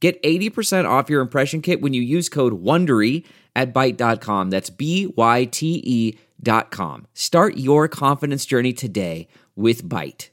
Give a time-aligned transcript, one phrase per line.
[0.00, 3.24] Get 80% off your impression kit when you use code WONDERY
[3.56, 4.50] at Byte.com.
[4.50, 7.06] That's B-Y-T-E dot com.
[7.14, 10.30] Start your confidence journey today with Byte.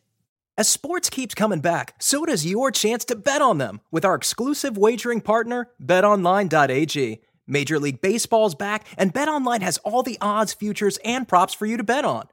[0.57, 4.15] As sports keeps coming back, so does your chance to bet on them with our
[4.15, 7.21] exclusive wagering partner, BetOnline.ag.
[7.47, 11.77] Major League Baseball's back, and BetOnline has all the odds, futures, and props for you
[11.77, 12.27] to bet on.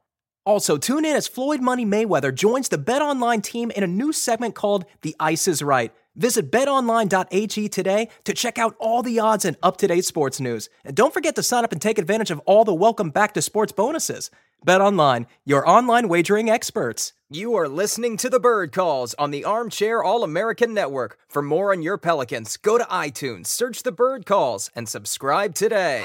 [0.45, 4.55] Also, tune in as Floyd Money Mayweather joins the BetOnline team in a new segment
[4.55, 9.57] called The Ice is Right Visit betonline.ag today to check out all the odds and
[9.63, 10.69] up to date sports news.
[10.85, 13.43] And don't forget to sign up and take advantage of all the welcome back to
[13.43, 14.31] sports bonuses.
[14.67, 17.15] BetOnline, your online wagering experts.
[17.31, 21.19] You are listening to the Bird Calls on the Armchair All American Network.
[21.29, 26.05] For more on your Pelicans, go to iTunes, search the Bird Calls, and subscribe today.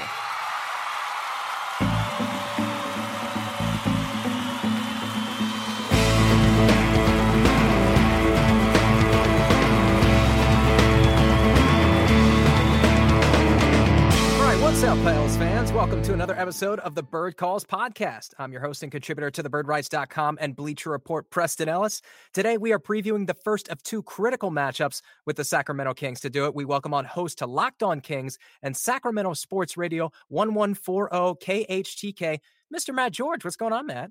[15.88, 18.34] Welcome to another episode of the Bird Calls podcast.
[18.38, 22.02] I'm your host and contributor to the birdwrites.com and Bleacher Report, Preston Ellis.
[22.34, 26.20] Today, we are previewing the first of two critical matchups with the Sacramento Kings.
[26.20, 30.10] To do it, we welcome on host to Locked On Kings and Sacramento Sports Radio
[30.28, 32.94] 1140 KHTK, Mr.
[32.94, 33.42] Matt George.
[33.42, 34.10] What's going on, Matt?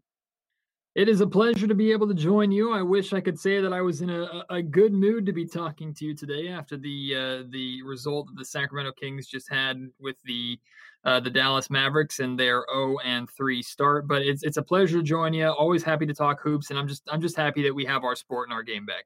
[0.98, 2.74] It is a pleasure to be able to join you.
[2.74, 5.46] I wish I could say that I was in a, a good mood to be
[5.46, 9.78] talking to you today after the uh, the result that the Sacramento Kings just had
[10.00, 10.60] with the
[11.06, 14.08] uh, the Dallas Mavericks and their 0 and 3 start.
[14.08, 15.46] But it's it's a pleasure to join you.
[15.46, 18.16] Always happy to talk hoops, and I'm just I'm just happy that we have our
[18.16, 19.06] sport and our game back.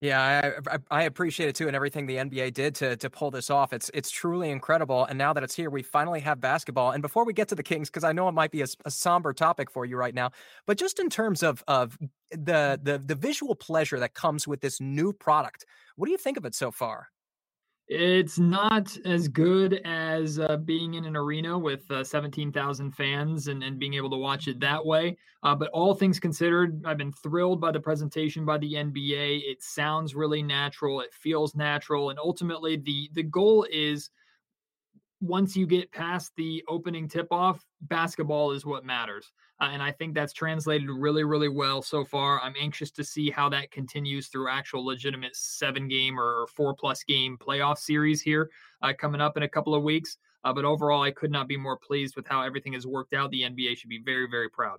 [0.00, 3.32] Yeah, I, I, I, appreciate it too, and everything the NBA did to to pull
[3.32, 3.72] this off.
[3.72, 5.04] It's it's truly incredible.
[5.04, 6.92] And now that it's here, we finally have basketball.
[6.92, 8.92] And before we get to the Kings, because I know it might be a, a,
[8.92, 10.30] somber topic for you right now,
[10.66, 11.98] but just in terms of of
[12.30, 15.66] the the the visual pleasure that comes with this new product,
[15.96, 17.08] what do you think of it so far?
[17.88, 23.62] It's not as good as uh, being in an arena with uh, 17,000 fans and,
[23.62, 25.16] and being able to watch it that way.
[25.42, 29.40] Uh, but all things considered, I've been thrilled by the presentation by the NBA.
[29.42, 32.10] It sounds really natural, it feels natural.
[32.10, 34.10] And ultimately, the, the goal is
[35.20, 39.32] once you get past the opening tip off, basketball is what matters.
[39.60, 42.40] Uh, and I think that's translated really, really well so far.
[42.40, 47.02] I'm anxious to see how that continues through actual legitimate seven game or four plus
[47.02, 48.50] game playoff series here
[48.82, 50.18] uh, coming up in a couple of weeks.
[50.44, 53.30] Uh, but overall, I could not be more pleased with how everything has worked out.
[53.32, 54.78] The NBA should be very, very proud.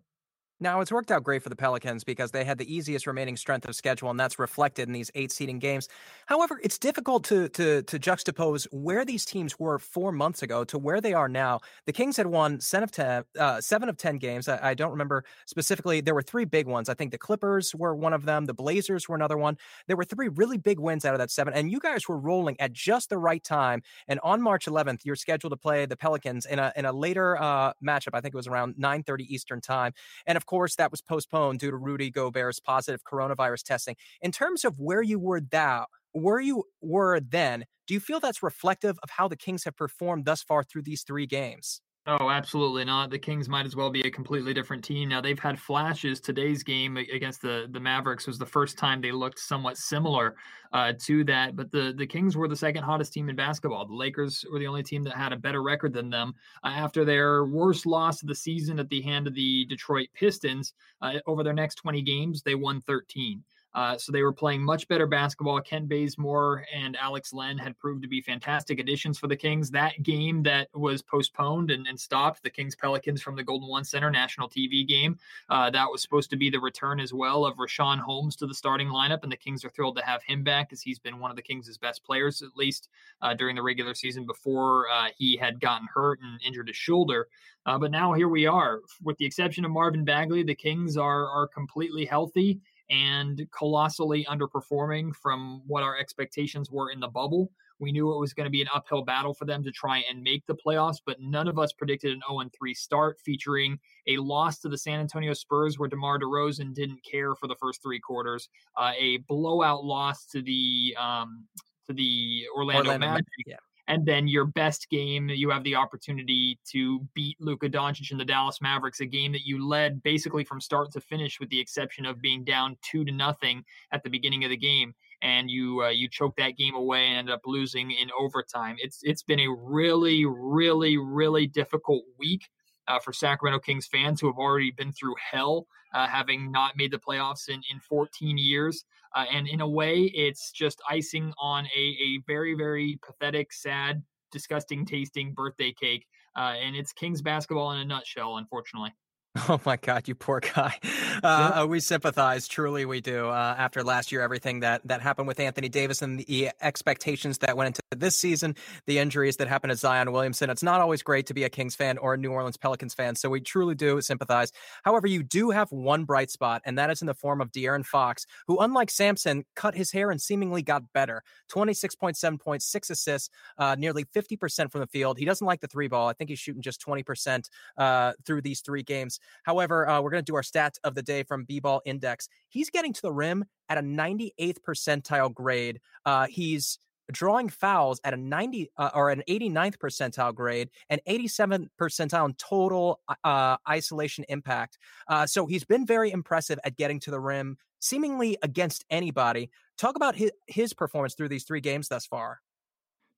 [0.62, 3.68] Now, it's worked out great for the Pelicans because they had the easiest remaining strength
[3.68, 5.88] of schedule, and that's reflected in these eight seeding games.
[6.26, 10.78] However, it's difficult to, to, to juxtapose where these teams were four months ago to
[10.78, 11.62] where they are now.
[11.86, 14.50] The Kings had won seven of 10, uh, seven of 10 games.
[14.50, 16.02] I, I, don't remember specifically.
[16.02, 16.90] There were three big ones.
[16.90, 19.58] I think the Clippers were one of them, the Blazers were another one.
[19.88, 22.60] There were three really big wins out of that seven, and you guys were rolling
[22.60, 23.82] at just the right time.
[24.10, 27.42] And on March 11th, you're scheduled to play the Pelicans in a, in a later
[27.42, 28.10] uh, matchup.
[28.14, 29.94] I think it was around 9 30 Eastern time.
[30.26, 33.96] And of course, that was postponed due to Rudy Gobert's positive coronavirus testing.
[34.22, 38.42] In terms of where you were that where you were then, do you feel that's
[38.42, 41.82] reflective of how the Kings have performed thus far through these three games?
[42.12, 43.12] Oh, absolutely not.
[43.12, 45.10] The Kings might as well be a completely different team.
[45.10, 46.20] Now they've had flashes.
[46.20, 50.36] Today's game against the the Mavericks was the first time they looked somewhat similar
[50.74, 51.56] uh, to that.
[51.56, 53.86] But the the Kings were the second hottest team in basketball.
[53.86, 56.34] The Lakers were the only team that had a better record than them
[56.64, 60.74] uh, after their worst loss of the season at the hand of the Detroit Pistons.
[61.04, 63.44] Uh, over their next 20 games, they won 13.
[63.74, 65.62] Uh, so they were playing much better basketball.
[65.62, 69.70] Kent Bazemore and Alex Len had proved to be fantastic additions for the Kings.
[69.70, 73.84] That game that was postponed and, and stopped, the Kings Pelicans from the Golden One
[73.84, 75.18] Center national TV game,
[75.50, 78.56] uh, that was supposed to be the return as well of Richaun Holmes to the
[78.56, 79.24] starting lineup.
[79.24, 81.44] And the Kings are thrilled to have him back as he's been one of the
[81.44, 82.90] Kings' best players, at least
[83.22, 87.28] uh, during the regular season before uh, he had gotten hurt and injured his shoulder.
[87.66, 88.80] Uh, but now here we are.
[89.04, 95.16] With the exception of Marvin Bagley, the Kings are, are completely healthy and colossally underperforming
[95.16, 97.52] from what our expectations were in the bubble.
[97.80, 100.22] We knew it was going to be an uphill battle for them to try and
[100.22, 104.60] make the playoffs, but none of us predicted an 0 3 start featuring a loss
[104.60, 108.50] to the San Antonio Spurs where DeMar DeRozan didn't care for the first three quarters,
[108.76, 111.46] uh, a blowout loss to the um,
[111.88, 113.26] to the Orlando, Orlando Magic.
[113.46, 113.56] yeah.
[113.90, 118.24] And then your best game, you have the opportunity to beat Luka Doncic and the
[118.24, 122.06] Dallas Mavericks, a game that you led basically from start to finish, with the exception
[122.06, 124.94] of being down two to nothing at the beginning of the game,
[125.24, 128.76] and you uh, you choked that game away and ended up losing in overtime.
[128.78, 132.48] It's it's been a really, really, really difficult week
[132.90, 136.92] uh, for Sacramento Kings fans who have already been through hell, uh, having not made
[136.92, 138.84] the playoffs in, in 14 years.
[139.16, 144.04] Uh, and in a way, it's just icing on a, a very, very pathetic, sad,
[144.32, 146.06] disgusting tasting birthday cake.
[146.36, 148.94] Uh, and it's Kings basketball in a nutshell, unfortunately.
[149.50, 150.78] Oh my God, you poor guy.
[151.22, 151.64] Uh, yeah.
[151.66, 153.28] We sympathize, truly, we do.
[153.28, 157.58] Uh, after last year, everything that that happened with Anthony Davis and the expectations that
[157.58, 158.56] went into this season,
[158.86, 161.76] the injuries that happened to Zion Williamson, it's not always great to be a Kings
[161.76, 163.16] fan or a New Orleans Pelicans fan.
[163.16, 164.54] So we truly do sympathize.
[164.84, 167.86] However, you do have one bright spot, and that is in the form of De'Aaron
[167.86, 171.22] Fox, who, unlike Samson, cut his hair and seemingly got better.
[171.50, 175.18] Twenty six point seven points, six assists, uh, nearly fifty percent from the field.
[175.18, 176.08] He doesn't like the three ball.
[176.08, 179.20] I think he's shooting just twenty percent uh, through these three games.
[179.44, 182.28] However, uh, we're going to do our stat of the day from B-Ball Index.
[182.48, 185.80] He's getting to the rim at a 98th percentile grade.
[186.06, 186.80] Uh, he's
[187.12, 192.34] drawing fouls at a 90 uh, or an 89th percentile grade and 87th percentile in
[192.36, 194.78] total uh, isolation impact.
[195.08, 199.50] Uh, so he's been very impressive at getting to the rim, seemingly against anybody.
[199.78, 202.42] Talk about his, his performance through these three games thus far.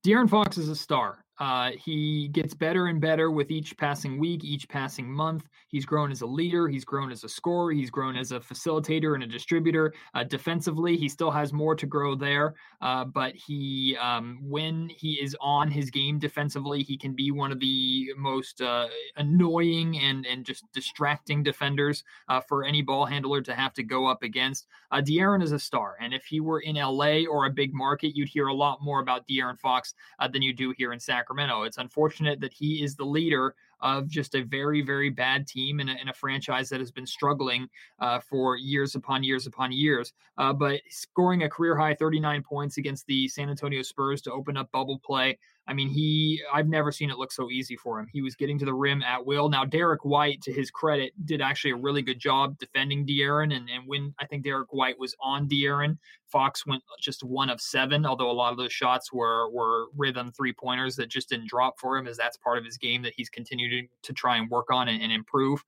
[0.05, 1.23] De'Aaron Fox is a star.
[1.41, 5.49] Uh, he gets better and better with each passing week, each passing month.
[5.69, 6.67] He's grown as a leader.
[6.67, 7.71] He's grown as a scorer.
[7.71, 9.91] He's grown as a facilitator and a distributor.
[10.13, 12.53] Uh, defensively, he still has more to grow there.
[12.79, 17.51] Uh, but he, um, when he is on his game defensively, he can be one
[17.51, 23.41] of the most uh, annoying and and just distracting defenders uh, for any ball handler
[23.41, 24.67] to have to go up against.
[24.91, 28.15] Uh, De'Aaron is a star, and if he were in LA or a big market,
[28.15, 29.95] you'd hear a lot more about De'Aaron Fox
[30.31, 31.30] than you do here in Sacramento.
[31.31, 31.63] Sacramento.
[31.63, 35.89] It's unfortunate that he is the leader of just a very, very bad team in
[35.89, 37.67] a, in a franchise that has been struggling
[37.99, 40.13] uh, for years upon years upon years.
[40.37, 44.57] Uh, but scoring a career high 39 points against the San Antonio Spurs to open
[44.57, 45.37] up bubble play.
[45.67, 48.07] I mean, he, I've never seen it look so easy for him.
[48.11, 49.47] He was getting to the rim at will.
[49.47, 53.55] Now, Derrick White, to his credit, did actually a really good job defending De'Aaron.
[53.55, 57.61] And, and when I think Derrick White was on De'Aaron, Fox went just one of
[57.61, 61.47] seven, although a lot of those shots were, were rhythm three pointers that just didn't
[61.47, 64.37] drop for him, as that's part of his game that he's continued to, to try
[64.37, 65.63] and work on and, and improve.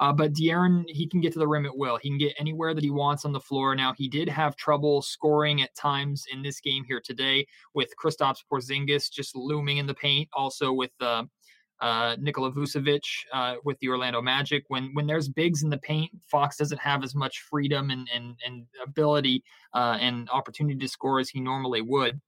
[0.00, 1.96] Uh, but De'Aaron, he can get to the rim at will.
[1.96, 3.74] He can get anywhere that he wants on the floor.
[3.74, 8.44] Now, he did have trouble scoring at times in this game here today with Kristaps
[8.50, 10.28] Porzingis just looming in the paint.
[10.32, 11.24] Also with uh,
[11.80, 14.64] uh, Nikola Vucevic uh, with the Orlando Magic.
[14.68, 18.36] When when there's bigs in the paint, Fox doesn't have as much freedom and and,
[18.46, 19.44] and ability
[19.74, 22.20] uh, and opportunity to score as he normally would.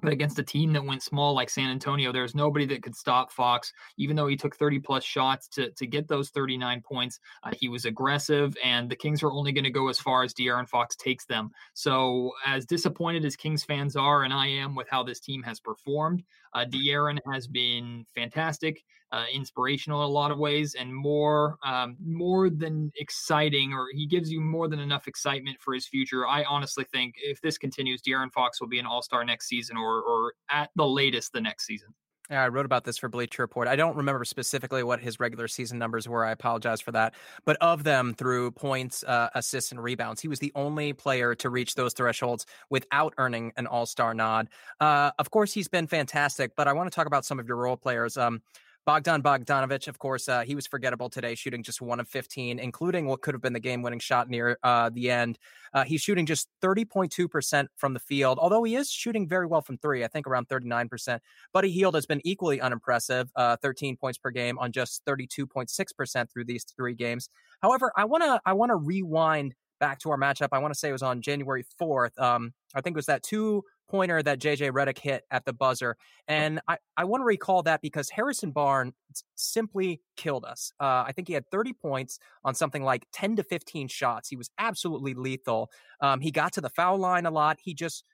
[0.00, 3.32] But against a team that went small like San Antonio, there's nobody that could stop
[3.32, 3.72] Fox.
[3.98, 7.68] Even though he took 30 plus shots to, to get those 39 points, uh, he
[7.68, 10.96] was aggressive, and the Kings are only going to go as far as De'Aaron Fox
[10.96, 11.50] takes them.
[11.74, 15.60] So, as disappointed as Kings fans are, and I am with how this team has
[15.60, 18.82] performed, uh, De'Aaron has been fantastic,
[19.12, 24.06] uh, inspirational in a lot of ways, and more um, more than exciting, or he
[24.06, 26.26] gives you more than enough excitement for his future.
[26.26, 29.76] I honestly think if this continues, De'Aaron Fox will be an All Star next season,
[29.76, 31.94] or or, or at the latest the next season.
[32.30, 33.66] Yeah, I wrote about this for Bleacher Report.
[33.66, 36.24] I don't remember specifically what his regular season numbers were.
[36.24, 37.14] I apologize for that.
[37.44, 41.50] But of them, through points, uh, assists, and rebounds, he was the only player to
[41.50, 44.48] reach those thresholds without earning an All Star nod.
[44.78, 47.56] Uh, of course, he's been fantastic, but I want to talk about some of your
[47.56, 48.16] role players.
[48.16, 48.42] Um,
[48.86, 53.06] Bogdan Bogdanovic, of course, uh, he was forgettable today, shooting just one of 15, including
[53.06, 55.38] what could have been the game winning shot near uh, the end.
[55.74, 59.76] Uh, he's shooting just 30.2% from the field, although he is shooting very well from
[59.78, 61.20] three, I think around 39%.
[61.52, 66.44] Buddy Hield has been equally unimpressive, uh, 13 points per game on just 32.6% through
[66.44, 67.28] these three games.
[67.60, 70.48] However, I want to I want to rewind back to our matchup.
[70.52, 72.18] I want to say it was on January 4th.
[72.20, 75.96] Um, I think it was that two pointer that JJ Redick hit at the buzzer.
[76.28, 78.94] And I, I want to recall that because Harrison Barnes
[79.34, 80.72] simply killed us.
[80.78, 84.28] Uh, I think he had 30 points on something like 10 to 15 shots.
[84.28, 85.70] He was absolutely lethal.
[86.00, 87.58] Um, he got to the foul line a lot.
[87.60, 88.04] He just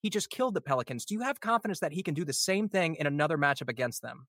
[0.00, 1.06] he just killed the Pelicans.
[1.06, 4.02] Do you have confidence that he can do the same thing in another matchup against
[4.02, 4.26] them?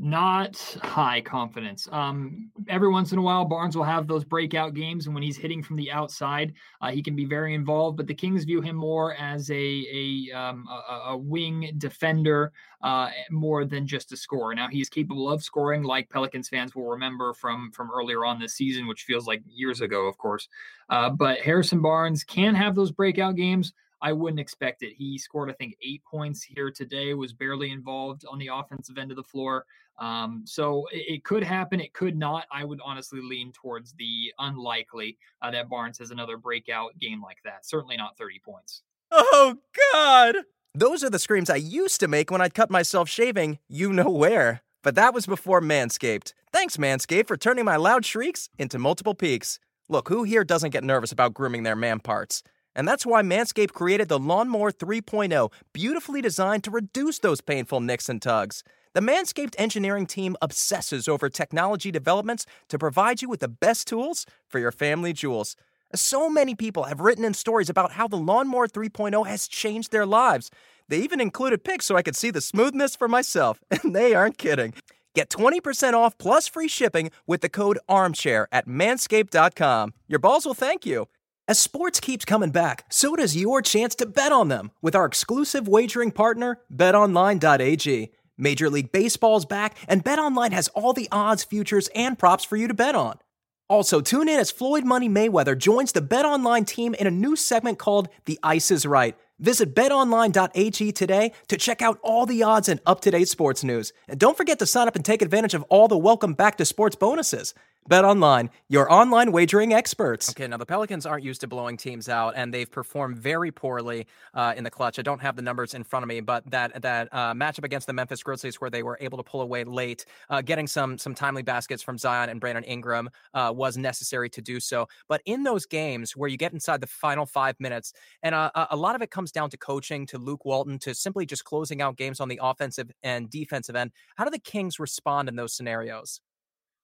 [0.00, 1.88] Not high confidence.
[1.90, 5.36] Um, every once in a while, Barnes will have those breakout games, and when he's
[5.36, 7.96] hitting from the outside, uh, he can be very involved.
[7.96, 12.52] But the Kings view him more as a a, um, a, a, wing defender
[12.82, 14.54] uh, more than just a scorer.
[14.54, 18.54] Now he's capable of scoring, like Pelicans fans will remember from from earlier on this
[18.54, 20.48] season, which feels like years ago, of course.
[20.88, 23.72] Uh, but Harrison Barnes can have those breakout games.
[24.00, 24.92] I wouldn't expect it.
[24.96, 29.10] He scored, I think, eight points here today, was barely involved on the offensive end
[29.10, 29.64] of the floor.
[29.98, 32.46] Um, so it, it, could happen, it could not.
[32.52, 37.38] I would honestly lean towards the unlikely uh, that Barnes has another breakout game like
[37.44, 37.66] that.
[37.66, 38.82] Certainly not 30 points.
[39.10, 39.56] Oh,
[39.92, 40.36] God.
[40.74, 44.10] Those are the screams I used to make when I'd cut myself shaving, you know
[44.10, 44.62] where.
[44.84, 46.34] But that was before Manscaped.
[46.52, 49.58] Thanks, Manscaped, for turning my loud shrieks into multiple peaks.
[49.88, 52.42] Look, who here doesn't get nervous about grooming their man parts?
[52.78, 58.08] And that's why Manscaped created the Lawnmower 3.0, beautifully designed to reduce those painful nicks
[58.08, 58.62] and tugs.
[58.94, 64.26] The Manscaped engineering team obsesses over technology developments to provide you with the best tools
[64.46, 65.56] for your family jewels.
[65.92, 70.06] So many people have written in stories about how the Lawnmower 3.0 has changed their
[70.06, 70.48] lives.
[70.86, 74.38] They even included pics so I could see the smoothness for myself, and they aren't
[74.38, 74.72] kidding.
[75.16, 79.94] Get 20% off plus free shipping with the code armchair at manscaped.com.
[80.06, 81.08] Your balls will thank you.
[81.48, 85.06] As sports keeps coming back, so does your chance to bet on them with our
[85.06, 88.12] exclusive wagering partner, betonline.ag.
[88.36, 92.68] Major League Baseball's back, and BetOnline has all the odds, futures, and props for you
[92.68, 93.18] to bet on.
[93.66, 97.78] Also, tune in as Floyd Money Mayweather joins the BetOnline team in a new segment
[97.78, 99.16] called The Ice is Right.
[99.38, 103.92] Visit betonline.ag today to check out all the odds and up to date sports news.
[104.08, 106.64] And don't forget to sign up and take advantage of all the welcome back to
[106.64, 107.54] sports bonuses.
[107.88, 110.28] Bet Online, your online wagering experts.
[110.28, 114.06] Okay, now the Pelicans aren't used to blowing teams out, and they've performed very poorly
[114.34, 114.98] uh, in the clutch.
[114.98, 117.86] I don't have the numbers in front of me, but that that uh, matchup against
[117.86, 121.14] the Memphis Grizzlies, where they were able to pull away late, uh, getting some some
[121.14, 124.86] timely baskets from Zion and Brandon Ingram uh, was necessary to do so.
[125.08, 128.76] But in those games where you get inside the final five minutes, and uh, a
[128.76, 131.96] lot of it comes down to coaching, to Luke Walton, to simply just closing out
[131.96, 133.92] games on the offensive and defensive end.
[134.16, 136.20] How do the Kings respond in those scenarios?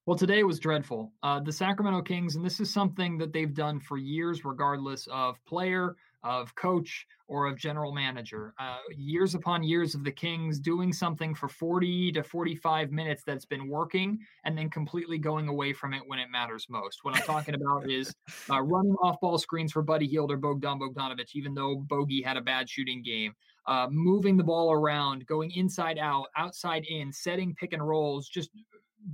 [0.06, 1.12] Well, today was dreadful.
[1.22, 5.42] Uh, the Sacramento Kings, and this is something that they've done for years, regardless of
[5.46, 8.54] player, of coach, or of general manager.
[8.58, 13.44] Uh, years upon years of the Kings doing something for 40 to 45 minutes that's
[13.44, 17.00] been working and then completely going away from it when it matters most.
[17.02, 18.14] What I'm talking about is
[18.50, 22.36] uh, running off ball screens for Buddy Hield or Bogdan Bogdanovic, even though Bogey had
[22.36, 23.32] a bad shooting game.
[23.66, 28.50] Uh, moving the ball around, going inside out, outside in, setting pick and rolls, just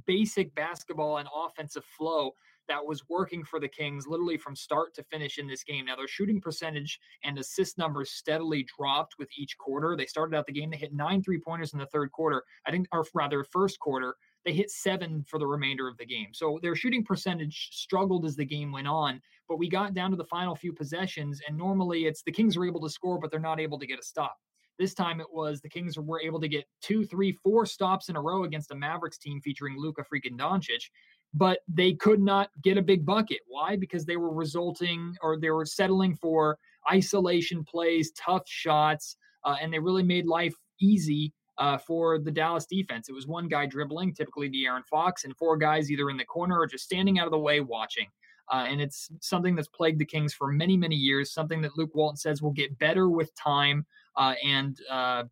[0.07, 2.35] basic basketball and offensive flow
[2.71, 5.87] that was working for the Kings literally from start to finish in this game.
[5.87, 9.97] Now, their shooting percentage and assist numbers steadily dropped with each quarter.
[9.97, 12.45] They started out the game, they hit nine three pointers in the third quarter.
[12.67, 16.29] I think, or rather, first quarter, they hit seven for the remainder of the game.
[16.33, 19.21] So their shooting percentage struggled as the game went on.
[19.49, 22.65] But we got down to the final few possessions, and normally it's the Kings are
[22.65, 24.37] able to score, but they're not able to get a stop.
[24.81, 28.17] This time it was the Kings were able to get two, three, four stops in
[28.17, 30.89] a row against a Mavericks team featuring Luka freaking Doncic,
[31.35, 33.41] but they could not get a big bucket.
[33.47, 33.77] Why?
[33.77, 36.57] Because they were resulting or they were settling for
[36.91, 42.65] isolation plays, tough shots, uh, and they really made life easy uh, for the Dallas
[42.65, 43.11] defense.
[43.11, 46.59] It was one guy dribbling, typically De'Aaron Fox, and four guys either in the corner
[46.59, 48.07] or just standing out of the way watching.
[48.51, 51.95] Uh, and it's something that's plagued the Kings for many, many years, something that Luke
[51.95, 55.25] Walton says will get better with time uh, and uh,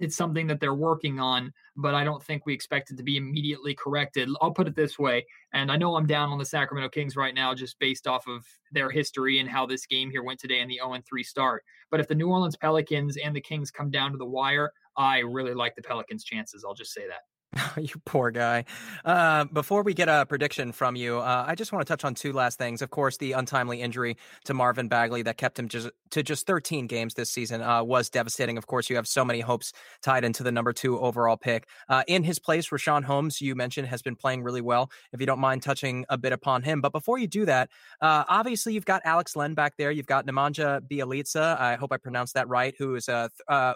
[0.00, 3.16] it's something that they're working on, but I don't think we expect it to be
[3.16, 4.28] immediately corrected.
[4.40, 7.34] I'll put it this way, and I know I'm down on the Sacramento Kings right
[7.34, 10.68] now just based off of their history and how this game here went today in
[10.68, 11.64] the 0 3 start.
[11.90, 15.18] But if the New Orleans Pelicans and the Kings come down to the wire, I
[15.18, 16.64] really like the Pelicans' chances.
[16.66, 17.22] I'll just say that.
[17.76, 18.64] you poor guy.
[19.04, 22.14] Uh, before we get a prediction from you, uh, I just want to touch on
[22.14, 22.82] two last things.
[22.82, 26.86] Of course, the untimely injury to Marvin Bagley that kept him just to just 13
[26.86, 28.58] games this season uh, was devastating.
[28.58, 31.66] Of course, you have so many hopes tied into the number two overall pick.
[31.88, 34.90] Uh, in his place, Richaun Holmes, you mentioned, has been playing really well.
[35.12, 37.70] If you don't mind touching a bit upon him, but before you do that,
[38.00, 39.90] uh, obviously you've got Alex Len back there.
[39.90, 41.58] You've got Nemanja Bjelica.
[41.60, 42.74] I hope I pronounced that right.
[42.78, 43.28] Who is uh,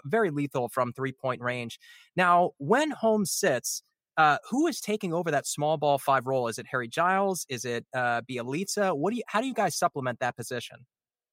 [0.05, 1.79] very lethal from three point range.
[2.19, 3.81] Now, when Holmes sits
[4.17, 6.49] uh, who is taking over that small ball five role?
[6.49, 7.45] Is it Harry Giles?
[7.47, 8.93] Is it uh, Bjelica?
[8.93, 9.23] What do you?
[9.27, 10.85] How do you guys supplement that position?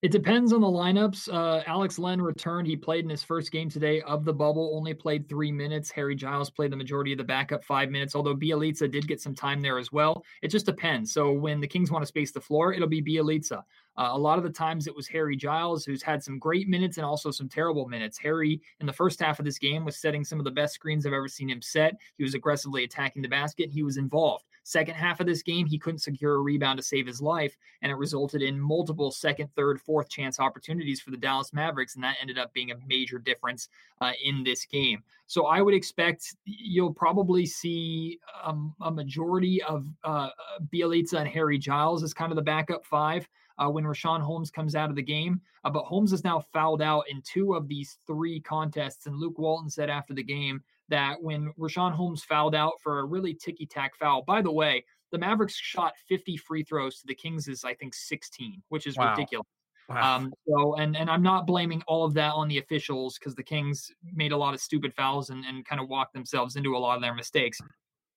[0.03, 1.29] It depends on the lineups.
[1.33, 2.69] Uh, Alex Len returned.
[2.69, 5.91] He played in his first game today of the bubble, only played three minutes.
[5.91, 9.35] Harry Giles played the majority of the backup five minutes, although Bjelica did get some
[9.35, 10.23] time there as well.
[10.43, 11.13] It just depends.
[11.13, 13.65] So when the Kings want to space the floor, it'll be Bjelica.
[13.99, 16.99] Uh, a lot of the times it was Harry Giles, who's had some great minutes
[16.99, 18.19] and also some terrible minutes.
[18.19, 21.07] Harry, in the first half of this game, was setting some of the best screens
[21.07, 21.95] I've ever seen him set.
[22.17, 23.71] He was aggressively attacking the basket.
[23.71, 24.45] He was involved.
[24.65, 27.93] Second half of this game, he couldn't secure a rebound to save his life, and
[27.93, 32.17] it resulted in multiple second, third, fourth chance opportunities for the Dallas Mavericks, and that
[32.21, 33.69] ended up being a major difference
[34.01, 35.03] uh, in this game.
[35.29, 40.31] So I would expect you'll probably see um, a majority of uh,
[40.73, 43.29] Bjelica and Harry Giles as kind of the backup five.
[43.59, 45.41] Uh, when Richaun Holmes comes out of the game.
[45.65, 49.07] Uh, but Holmes is now fouled out in two of these three contests.
[49.07, 53.05] And Luke Walton said after the game that when Richaun Holmes fouled out for a
[53.05, 57.15] really ticky tack foul, by the way, the Mavericks shot 50 free throws to the
[57.15, 59.11] Kings' is I think 16, which is wow.
[59.11, 59.47] ridiculous.
[59.89, 60.17] Wow.
[60.17, 63.43] Um, so and and I'm not blaming all of that on the officials because the
[63.43, 66.79] Kings made a lot of stupid fouls and, and kind of walked themselves into a
[66.79, 67.61] lot of their mistakes.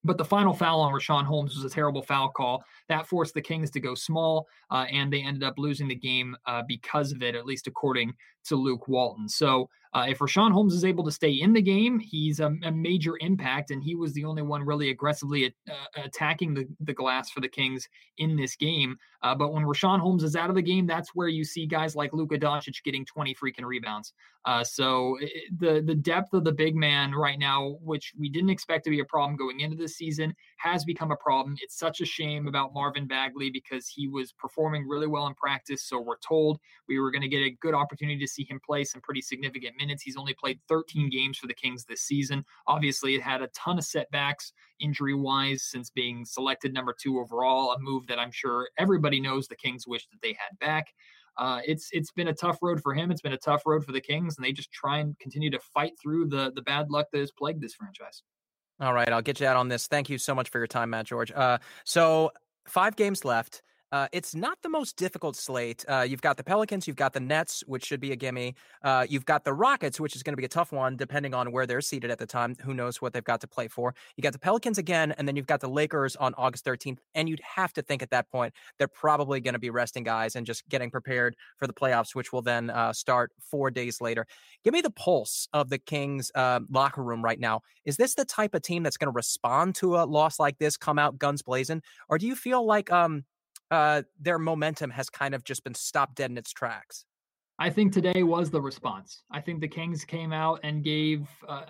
[0.04, 2.64] But the final foul on Richaun Holmes was a terrible foul call.
[2.88, 6.38] That forced the Kings to go small, uh, and they ended up losing the game
[6.46, 8.14] uh, because of it, at least according
[8.50, 9.28] to Luke Walton.
[9.28, 12.72] So uh, if Richaun Holmes is able to stay in the game, he's a, a
[12.72, 17.32] major impact, and he was the only one really aggressively uh, attacking the, the glass
[17.32, 17.88] for the Kings
[18.20, 18.98] in this game.
[19.24, 21.96] Uh, but when Richaun Holmes is out of the game, that's where you see guys
[21.96, 24.14] like Luka Doncic getting 20 freaking rebounds.
[24.46, 28.50] Uh, so it, the the depth of the big man right now, which we didn't
[28.50, 31.56] expect to be a problem going into this season, has become a problem.
[31.62, 35.84] It's such a shame about Marvin Bagley because he was performing really well in practice.
[35.84, 38.84] So we're told we were going to get a good opportunity to see him play
[38.84, 40.04] some pretty significant minutes.
[40.04, 42.46] He's only played 13 games for the Kings this season.
[42.68, 47.72] Obviously, it had a ton of setbacks injury wise since being selected number two overall,
[47.72, 50.88] a move that I'm sure everybody knows the Kings wish that they had back.
[51.38, 53.12] Uh, it's it's been a tough road for him.
[53.12, 55.60] It's been a tough road for the Kings, and they just try and continue to
[55.60, 58.24] fight through the the bad luck that has plagued this franchise.
[58.82, 59.88] All right, I'll get you out on this.
[59.88, 61.32] Thank you so much for your time, Matt George.
[61.32, 62.32] Uh, so
[62.68, 63.62] five games left.
[63.92, 65.84] Uh, it's not the most difficult slate.
[65.88, 68.56] Uh, you've got the Pelicans, you've got the Nets, which should be a gimme.
[68.84, 71.52] Uh, you've got the Rockets, which is going to be a tough one, depending on
[71.52, 72.56] where they're seated at the time.
[72.64, 73.96] Who knows what they've got to play for?
[74.16, 77.00] You got the Pelicans again, and then you've got the Lakers on August 13th.
[77.16, 80.36] And you'd have to think at that point they're probably going to be resting guys
[80.36, 84.26] and just getting prepared for the playoffs, which will then uh, start four days later.
[84.64, 87.62] Give me the pulse of the Kings uh, locker room right now.
[87.86, 90.78] Is this the type of team that's going to respond to a loss like this,
[90.78, 93.24] come out guns blazing, or do you feel like um,
[93.72, 97.06] uh, their momentum has kind of just been stopped dead in its tracks.
[97.62, 99.24] I think today was the response.
[99.32, 101.66] I think the Kings came out and gave uh,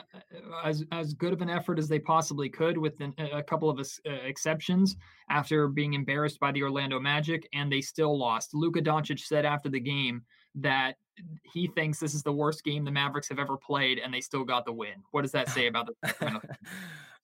[0.63, 3.79] as as good of an effort as they possibly could, with an, a couple of
[3.79, 4.97] uh, exceptions.
[5.31, 8.53] After being embarrassed by the Orlando Magic, and they still lost.
[8.53, 10.21] Luka Doncic said after the game
[10.55, 10.97] that
[11.43, 14.43] he thinks this is the worst game the Mavericks have ever played, and they still
[14.43, 15.03] got the win.
[15.09, 16.13] What does that say about the?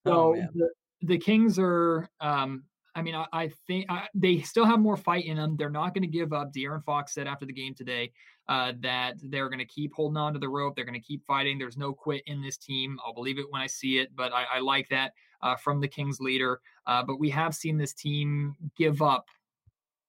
[0.07, 0.69] so oh, the,
[1.03, 2.63] the Kings are um,
[2.95, 5.55] I mean, I, I think I, they still have more fight in them.
[5.58, 6.53] They're not going to give up.
[6.53, 8.12] De'Aaron Fox said after the game today
[8.47, 10.75] uh, that they're going to keep holding on to the rope.
[10.75, 11.60] They're going to keep fighting.
[11.60, 12.97] There's no quit in this team.
[13.05, 15.88] I'll believe it when I see it, but I, I like that uh, from the
[15.88, 16.62] Kings leader.
[16.88, 19.25] Uh, but we have seen this team give up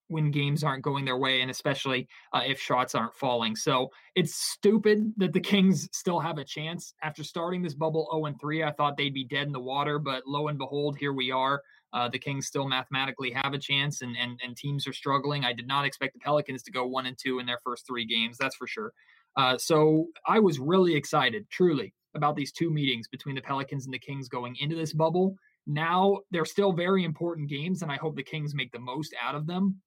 [0.09, 3.57] when games aren't going their way, and especially uh, if shots aren't falling.
[3.57, 6.95] So it's stupid that the Kings still have a chance.
[7.03, 10.23] After starting this bubble 0 3, I thought they'd be dead in the water, but
[10.27, 11.63] lo and behold, here we are.
[11.93, 15.45] Uh, the Kings still mathematically have a chance, and, and and teams are struggling.
[15.45, 18.05] I did not expect the Pelicans to go one and two in their first three
[18.05, 18.37] games.
[18.39, 18.93] That's for sure.
[19.37, 23.95] Uh, so I was really excited, truly, about these two meetings between the Pelicans and
[23.95, 25.37] the Kings going into this bubble.
[25.67, 29.35] Now they're still very important games, and I hope the Kings make the most out
[29.35, 29.81] of them.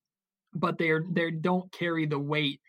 [0.53, 2.59] But they're they don't carry the weight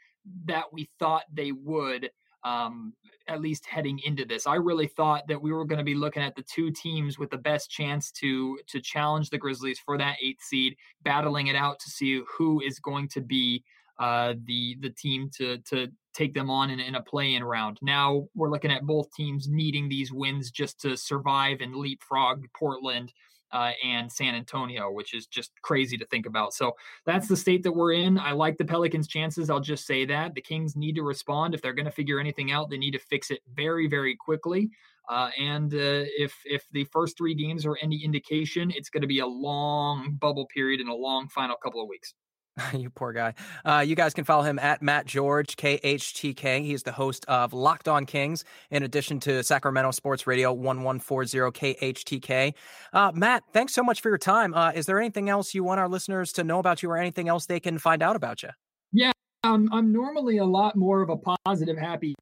[0.44, 2.10] that we thought they would
[2.44, 2.94] um,
[3.28, 4.46] at least heading into this.
[4.46, 7.30] I really thought that we were going to be looking at the two teams with
[7.30, 11.78] the best chance to to challenge the Grizzlies for that eighth seed, battling it out
[11.80, 13.62] to see who is going to be
[13.98, 17.78] uh, the the team to to take them on in, in a play-in round.
[17.82, 23.12] Now we're looking at both teams needing these wins just to survive and leapfrog Portland
[23.52, 26.54] uh, and San Antonio, which is just crazy to think about.
[26.54, 26.72] So
[27.04, 28.18] that's the state that we're in.
[28.18, 29.50] I like the Pelicans' chances.
[29.50, 32.52] I'll just say that the Kings need to respond if they're going to figure anything
[32.52, 32.70] out.
[32.70, 34.70] They need to fix it very, very quickly.
[35.08, 39.08] Uh, and uh, if if the first three games are any indication, it's going to
[39.08, 42.14] be a long bubble period and a long final couple of weeks.
[42.74, 43.34] you poor guy.
[43.64, 46.64] Uh, you guys can follow him at Matt George, KHTK.
[46.64, 52.54] He's the host of Locked On Kings, in addition to Sacramento Sports Radio 1140 KHTK.
[52.92, 54.54] Uh, Matt, thanks so much for your time.
[54.54, 57.28] Uh, is there anything else you want our listeners to know about you or anything
[57.28, 58.50] else they can find out about you?
[58.92, 59.12] Yeah,
[59.44, 62.14] um, I'm normally a lot more of a positive, happy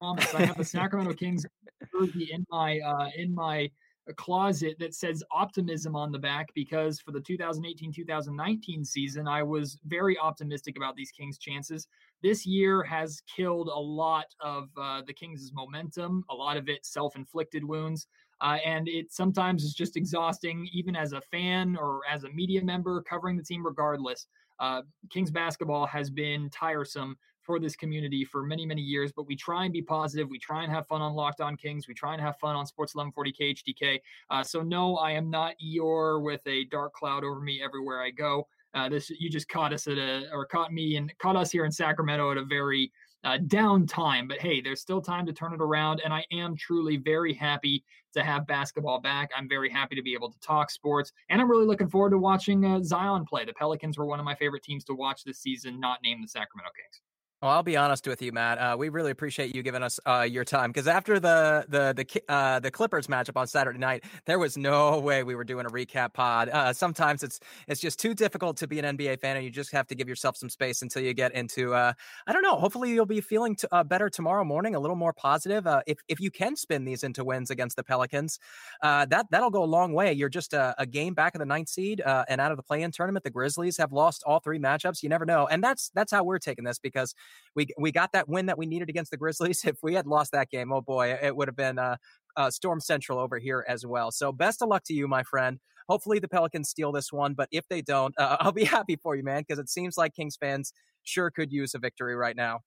[0.00, 0.34] promise.
[0.34, 1.44] I have the Sacramento Kings
[1.92, 3.70] jersey in my uh, in my
[4.08, 9.78] a closet that says optimism on the back because for the 2018-2019 season I was
[9.86, 11.86] very optimistic about these Kings chances.
[12.22, 16.84] This year has killed a lot of uh, the Kings' momentum, a lot of it
[16.84, 18.06] self-inflicted wounds.
[18.40, 22.62] Uh, and it sometimes is just exhausting, even as a fan or as a media
[22.62, 24.26] member covering the team, regardless.
[24.58, 29.36] Uh, Kings basketball has been tiresome for this community for many, many years, but we
[29.36, 30.28] try and be positive.
[30.28, 31.88] We try and have fun on Locked On Kings.
[31.88, 34.00] We try and have fun on Sports 1140 KHTK.
[34.30, 38.10] Uh, so, no, I am not Eeyore with a dark cloud over me everywhere I
[38.10, 38.46] go.
[38.74, 41.66] Uh, this you just caught us at a or caught me and caught us here
[41.66, 42.90] in Sacramento at a very
[43.24, 44.26] uh, down time.
[44.26, 47.84] But hey, there's still time to turn it around, and I am truly very happy
[48.14, 49.30] to have basketball back.
[49.36, 52.18] I'm very happy to be able to talk sports, and I'm really looking forward to
[52.18, 53.44] watching uh, Zion play.
[53.44, 56.28] The Pelicans were one of my favorite teams to watch this season, not named the
[56.28, 57.00] Sacramento Kings.
[57.42, 58.58] Well, I'll be honest with you, Matt.
[58.58, 62.22] Uh, we really appreciate you giving us uh, your time because after the the the
[62.32, 65.68] uh, the Clippers matchup on Saturday night, there was no way we were doing a
[65.68, 66.48] recap pod.
[66.50, 69.72] Uh, sometimes it's it's just too difficult to be an NBA fan, and you just
[69.72, 71.74] have to give yourself some space until you get into.
[71.74, 71.94] Uh,
[72.28, 72.54] I don't know.
[72.54, 75.66] Hopefully, you'll be feeling t- uh, better tomorrow morning, a little more positive.
[75.88, 78.38] if if you can spin these into wins against the Pelicans,
[78.82, 80.12] that that'll go a long way.
[80.12, 82.92] You're just a, a game back of the ninth seed and out of the play-in
[82.92, 83.24] tournament.
[83.24, 85.02] The Grizzlies have lost all three matchups.
[85.02, 87.16] You never know, and that's that's how we're taking this because
[87.54, 89.64] we we got that win that we needed against the Grizzlies.
[89.72, 91.96] If we had lost that game, oh boy, it would have been uh,
[92.36, 94.10] uh, Storm Central over here as well.
[94.10, 95.58] So best of luck to you, my friend.
[95.88, 99.16] Hopefully the Pelicans steal this one, but if they don't, uh, I'll be happy for
[99.16, 102.60] you, man, because it seems like Kings fans sure could use a victory right now.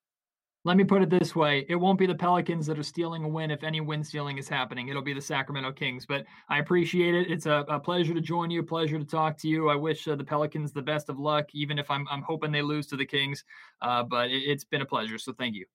[0.66, 3.28] Let me put it this way it won't be the Pelicans that are stealing a
[3.28, 4.88] win if any win stealing is happening.
[4.88, 6.08] It'll be the Sacramento Kings.
[6.08, 7.30] But I appreciate it.
[7.30, 9.70] It's a, a pleasure to join you, a pleasure to talk to you.
[9.70, 12.64] I wish uh, the Pelicans the best of luck, even if I'm, I'm hoping they
[12.64, 13.44] lose to the Kings.
[13.80, 15.20] Uh, but it, it's been a pleasure.
[15.20, 15.68] So thank you.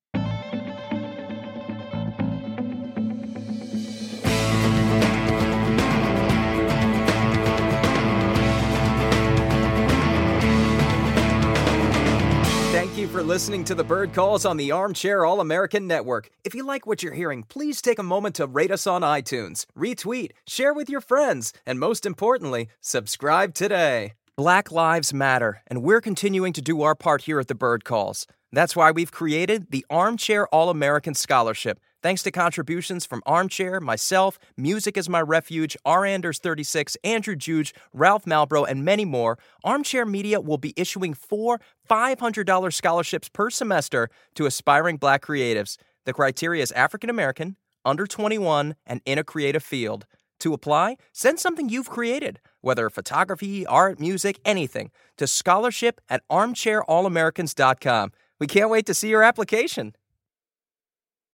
[13.00, 16.28] You for listening to the Bird Calls on the Armchair All American Network.
[16.44, 19.64] If you like what you're hearing, please take a moment to rate us on iTunes,
[19.74, 24.12] retweet, share with your friends, and most importantly, subscribe today.
[24.36, 28.26] Black Lives Matter, and we're continuing to do our part here at the Bird Calls.
[28.52, 34.38] That's why we've created the Armchair All American Scholarship Thanks to contributions from Armchair, myself,
[34.56, 36.06] Music is My Refuge, R.
[36.06, 41.60] Anders 36, Andrew Juge, Ralph Malbro, and many more, Armchair Media will be issuing four
[41.90, 45.76] $500 scholarships per semester to aspiring black creatives.
[46.06, 50.06] The criteria is African American, under 21, and in a creative field.
[50.38, 58.12] To apply, send something you've created, whether photography, art, music, anything, to scholarship at armchairallamericans.com.
[58.38, 59.94] We can't wait to see your application.